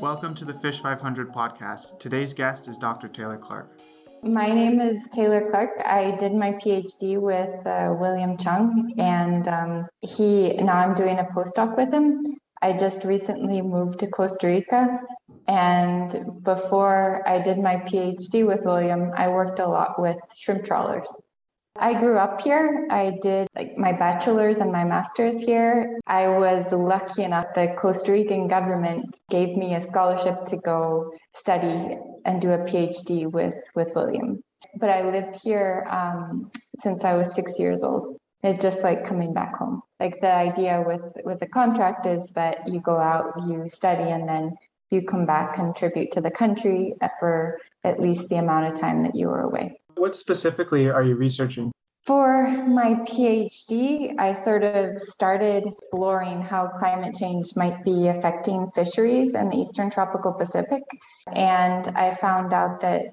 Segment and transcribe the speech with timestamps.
[0.00, 1.98] Welcome to the Fish 500 podcast.
[1.98, 3.08] Today's guest is Dr.
[3.08, 3.80] Tayler Clarke.
[4.22, 5.80] My name is Tayler Clarke.
[5.86, 11.24] I did my PhD with uh, William Cheung, and um, he now I'm doing a
[11.24, 12.36] postdoc with him.
[12.60, 15.00] I just recently moved to Costa Rica,
[15.48, 21.08] and before I did my PhD with William, I worked a lot with shrimp trawlers.
[21.78, 22.86] I grew up here.
[22.90, 25.98] I did like my bachelor's and my master's here.
[26.06, 31.98] I was lucky enough the Costa Rican government gave me a scholarship to go study
[32.24, 34.42] and do a PhD with with William.
[34.78, 36.50] But I lived here um,
[36.80, 38.18] since I was six years old.
[38.42, 39.82] It's just like coming back home.
[39.98, 44.28] Like the idea with with the contract is that you go out, you study, and
[44.28, 44.56] then
[44.90, 49.14] you come back, contribute to the country for at least the amount of time that
[49.14, 49.80] you were away.
[49.96, 51.72] What specifically are you researching?
[52.06, 59.34] For my PhD, I sort of started exploring how climate change might be affecting fisheries
[59.34, 60.82] in the Eastern Tropical Pacific.
[61.34, 63.06] And I found out that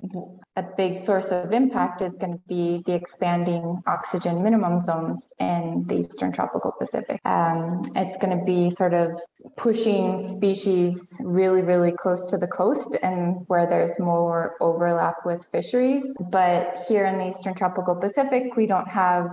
[0.56, 5.84] a big source of impact is going to be the expanding oxygen minimum zones in
[5.88, 7.20] the eastern tropical Pacific.
[7.26, 9.20] Um, it's going to be sort of
[9.58, 16.06] pushing species really, really close to the coast and where there's more overlap with fisheries.
[16.30, 19.30] But here in the eastern tropical Pacific, we don't have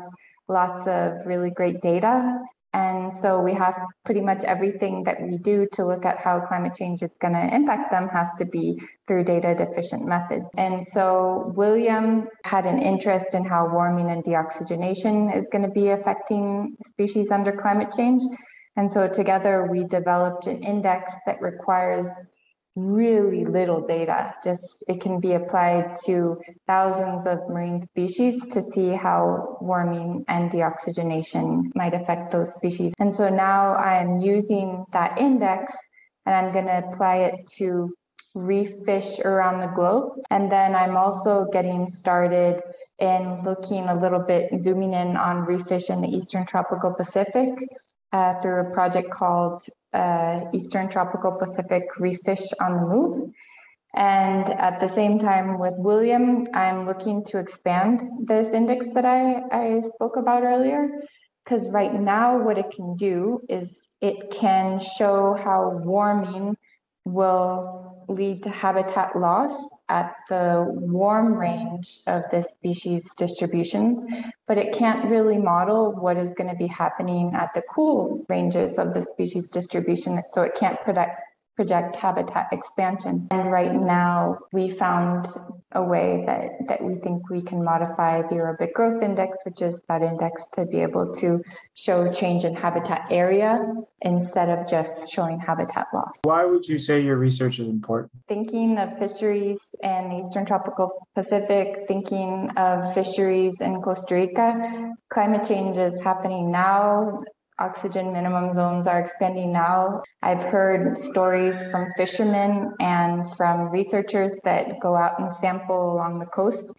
[0.48, 2.40] lots of really great data
[2.72, 6.74] and so we have pretty much everything that we do to look at how climate
[6.74, 10.46] change is going to impact them has to be through data deficient methods.
[10.56, 15.88] And so William had an interest in how warming and deoxygenation is going to be
[15.88, 18.22] affecting species under climate change.
[18.76, 22.06] And so together we developed an index that requires
[22.76, 24.34] really little data.
[24.44, 30.50] Just it can be applied to thousands of marine species to see how warming and
[30.50, 32.92] deoxygenation might affect those species.
[32.98, 35.72] And so now I'm using that index
[36.26, 37.92] and I'm going to apply it to
[38.34, 40.12] reef fish around the globe.
[40.30, 42.62] And then I'm also getting started
[43.00, 47.48] in looking a little bit, zooming in on reef fish in the Eastern Tropical Pacific
[48.12, 53.30] uh, through a project called uh, Eastern Tropical Pacific Reef Fish on the Move.
[53.94, 59.42] And at the same time with William, I'm looking to expand this index that I,
[59.50, 60.88] I spoke about earlier.
[61.44, 63.68] Because right now, what it can do is
[64.00, 66.56] it can show how warming
[67.04, 69.52] will lead to habitat loss
[69.90, 74.02] at the warm range of the species distributions,
[74.46, 78.78] but it can't really model what is going to be happening at the cool ranges
[78.78, 80.22] of the species distribution.
[80.32, 81.20] So it can't predict
[81.60, 83.28] project habitat expansion.
[83.30, 85.26] And right now, we found
[85.72, 89.82] a way that, that we think we can modify the aerobic growth index, which is
[89.88, 91.42] that index to be able to
[91.74, 93.62] show change in habitat area
[94.00, 96.16] instead of just showing habitat loss.
[96.22, 98.12] Why would you say your research is important?
[98.26, 105.76] Thinking of fisheries the Eastern Tropical Pacific, thinking of fisheries in Costa Rica, climate change
[105.76, 107.22] is happening now.
[107.58, 110.02] Oxygen minimum zones are expanding now.
[110.22, 116.26] I've heard stories from fishermen and from researchers that go out and sample along the
[116.26, 116.72] coast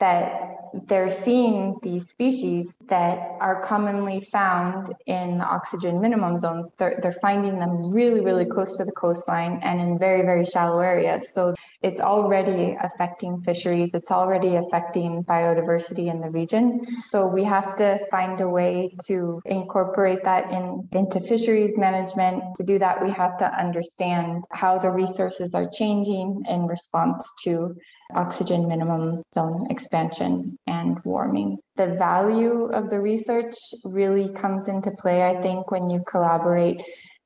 [0.00, 6.66] that they're seeing these species that are commonly found in the oxygen minimum zones.
[6.78, 10.78] They're, they're finding them really, really close to the coastline and in very, very shallow
[10.80, 11.32] areas.
[11.32, 16.86] So it's already affecting fisheries, it's already affecting biodiversity in the region.
[17.10, 22.42] So we have to find a way to incorporate that in, into fisheries management.
[22.56, 27.76] To do that, we have to understand how the resources are changing in response to
[28.14, 31.58] oxygen minimum zone expansion and warming.
[31.76, 33.54] The value of the research
[33.84, 36.80] really comes into play, I think, when you collaborate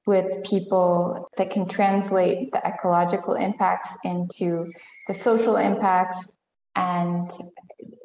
[0.06, 4.70] with people that can translate the ecological impacts into
[5.06, 6.19] the social impacts
[6.75, 7.31] and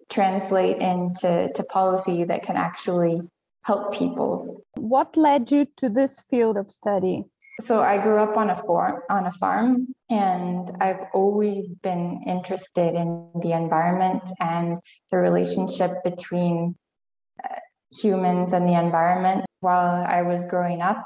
[0.09, 3.21] translate into to policy that can actually
[3.63, 4.63] help people.
[4.75, 7.25] What led you to this field of study?
[7.61, 12.93] So I grew up on a farm on a farm and I've always been interested
[12.93, 14.77] in the environment and
[15.11, 16.75] the relationship between
[17.43, 17.55] uh,
[17.99, 19.45] humans and the environment.
[19.61, 21.03] While I was growing up,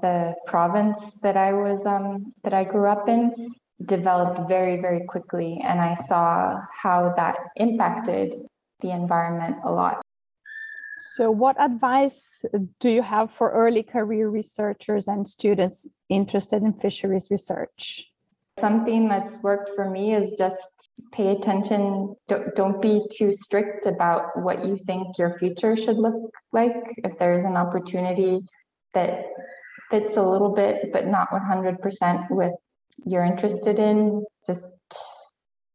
[0.00, 3.50] the province that I was um, that I grew up in
[3.84, 8.46] developed very very quickly, and I saw how that impacted
[8.80, 10.00] the environment a lot.
[11.00, 12.44] So, what advice
[12.80, 18.10] do you have for early career researchers and students interested in fisheries research?
[18.58, 20.56] Something that's worked for me is just
[21.12, 22.16] pay attention.
[22.26, 26.74] Don't, don't be too strict about what you think your future should look like.
[26.98, 28.40] If there's an opportunity
[28.94, 29.26] that
[29.90, 32.52] fits a little bit, but not 100% with
[33.06, 34.64] you're interested in, just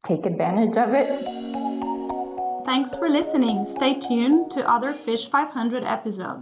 [0.06, 1.73] take advantage of it.
[2.66, 3.66] Thanks for listening.
[3.68, 6.32] Stay tuned to other Fish 500 episodes.